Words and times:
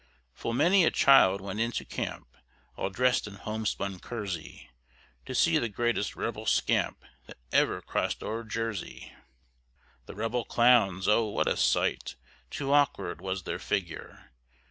Full 0.33 0.53
many 0.53 0.83
a 0.83 0.89
child 0.89 1.41
went 1.41 1.59
into 1.59 1.85
camp, 1.85 2.35
All 2.75 2.89
dressed 2.89 3.27
in 3.27 3.35
homespun 3.35 3.99
kersey, 3.99 4.67
To 5.27 5.35
see 5.35 5.59
the 5.59 5.69
greatest 5.69 6.15
rebel 6.15 6.47
scamp 6.47 7.05
That 7.27 7.37
ever 7.51 7.83
cross'd 7.83 8.23
o'er 8.23 8.43
Jersey. 8.43 9.13
The 10.07 10.15
rebel 10.15 10.43
clowns, 10.43 11.07
oh! 11.07 11.25
what 11.27 11.47
a 11.47 11.55
sight! 11.55 12.15
Too 12.49 12.73
awkward 12.73 13.21
was 13.21 13.43
their 13.43 13.59
figure. 13.59 14.31